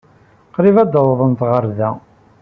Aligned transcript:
Qrib 0.55 0.75
ad 0.83 0.89
d-awḍent 0.91 1.41
ɣer 1.49 1.63
da. 1.77 1.89